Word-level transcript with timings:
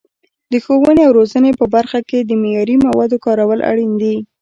د 0.51 0.53
ښوونې 0.63 1.01
او 1.07 1.11
روزنې 1.19 1.51
په 1.59 1.65
برخه 1.75 1.99
کې 2.09 2.19
د 2.21 2.31
معیاري 2.41 2.75
موادو 2.85 3.17
کارول 3.25 3.59
اړین 3.71 3.91
دي. 4.01 4.15